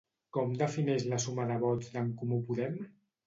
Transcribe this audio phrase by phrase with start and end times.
[0.35, 2.81] Com defineix la suma de vots d'En Comú Podem?